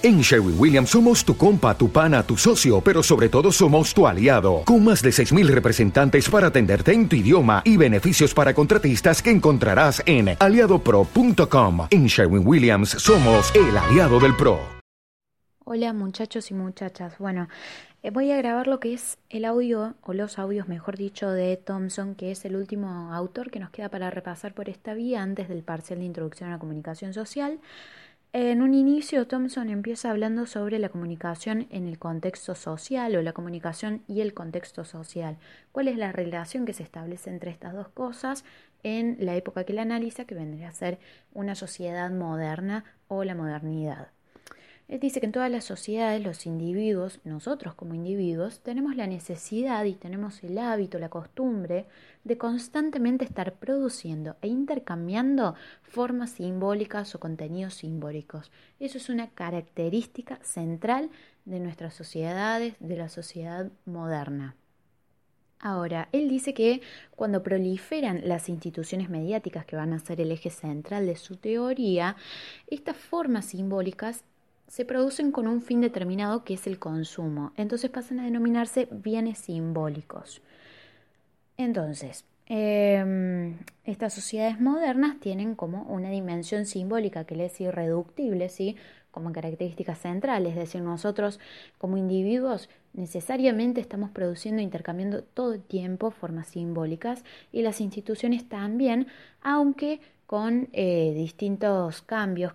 [0.00, 4.06] En Sherwin Williams somos tu compa, tu pana, tu socio, pero sobre todo somos tu
[4.06, 9.20] aliado, con más de 6.000 representantes para atenderte en tu idioma y beneficios para contratistas
[9.20, 11.88] que encontrarás en aliadopro.com.
[11.90, 14.60] En Sherwin Williams somos el aliado del PRO.
[15.64, 17.48] Hola muchachos y muchachas, bueno,
[18.04, 21.56] eh, voy a grabar lo que es el audio, o los audios mejor dicho, de
[21.56, 25.48] Thompson, que es el último autor que nos queda para repasar por esta vía antes
[25.48, 27.58] del parcial de introducción a la comunicación social.
[28.34, 33.32] En un inicio, Thompson empieza hablando sobre la comunicación en el contexto social o la
[33.32, 35.38] comunicación y el contexto social.
[35.72, 38.44] ¿Cuál es la relación que se establece entre estas dos cosas
[38.82, 40.98] en la época que la analiza, que vendría a ser
[41.32, 44.08] una sociedad moderna o la modernidad?
[44.88, 49.84] Él dice que en todas las sociedades los individuos, nosotros como individuos, tenemos la necesidad
[49.84, 51.84] y tenemos el hábito, la costumbre
[52.24, 58.50] de constantemente estar produciendo e intercambiando formas simbólicas o contenidos simbólicos.
[58.80, 61.10] Eso es una característica central
[61.44, 64.56] de nuestras sociedades, de la sociedad moderna.
[65.60, 66.80] Ahora, él dice que
[67.14, 72.16] cuando proliferan las instituciones mediáticas que van a ser el eje central de su teoría,
[72.68, 74.24] estas formas simbólicas
[74.68, 77.52] se producen con un fin determinado que es el consumo.
[77.56, 80.42] Entonces pasan a denominarse bienes simbólicos.
[81.56, 88.76] Entonces, em, estas sociedades modernas tienen como una dimensión simbólica que les es irreductible, ¿sí?
[89.10, 91.40] como característica central, es decir, nosotros
[91.78, 99.08] como individuos necesariamente estamos produciendo intercambiando todo el tiempo formas simbólicas y las instituciones también,
[99.42, 102.52] aunque con eh, distintos cambios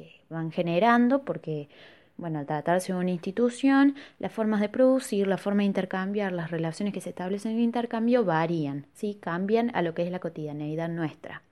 [0.00, 1.68] que, van generando, porque,
[2.16, 6.50] bueno, al tratarse de una institución, las formas de producir, la forma de intercambiar, las
[6.50, 9.18] relaciones que se establecen en el intercambio varían, ¿sí?
[9.20, 11.42] cambian a lo que es la cotidianeidad nuestra.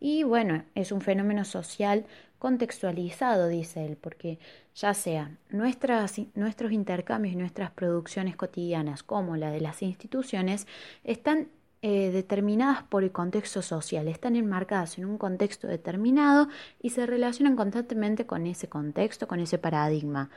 [0.00, 2.04] Y bueno, es un fenómeno social
[2.40, 4.40] contextualizado, dice él, porque
[4.74, 10.66] ya sea nuestras, nuestros intercambios y nuestras producciones cotidianas como la de las instituciones
[11.04, 11.46] están
[11.82, 16.48] eh, determinadas por el contexto social, están enmarcadas en un contexto determinado
[16.80, 20.30] y se relacionan constantemente con ese contexto, con ese paradigma.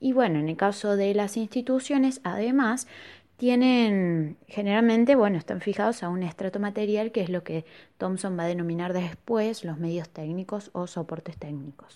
[0.00, 2.86] Y bueno, en el caso de las instituciones, además,
[3.36, 7.64] tienen generalmente, bueno, están fijados a un estrato material que es lo que
[7.98, 11.92] Thompson va a denominar después los medios técnicos o soportes técnicos.